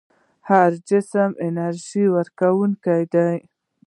[0.49, 3.33] هر جسم د انرژۍ وړونکی دی.